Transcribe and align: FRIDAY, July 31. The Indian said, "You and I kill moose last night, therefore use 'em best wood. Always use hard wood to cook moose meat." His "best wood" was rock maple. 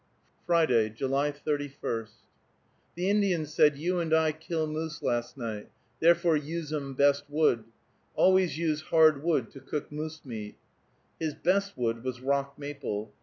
FRIDAY, 0.47 0.89
July 0.89 1.29
31. 1.29 2.07
The 2.95 3.07
Indian 3.07 3.45
said, 3.45 3.77
"You 3.77 3.99
and 3.99 4.11
I 4.15 4.31
kill 4.31 4.65
moose 4.65 5.03
last 5.03 5.37
night, 5.37 5.69
therefore 5.99 6.35
use 6.35 6.73
'em 6.73 6.95
best 6.95 7.25
wood. 7.29 7.65
Always 8.15 8.57
use 8.57 8.81
hard 8.81 9.21
wood 9.21 9.51
to 9.51 9.59
cook 9.59 9.91
moose 9.91 10.21
meat." 10.25 10.55
His 11.19 11.35
"best 11.35 11.77
wood" 11.77 12.03
was 12.03 12.19
rock 12.19 12.57
maple. 12.57 13.13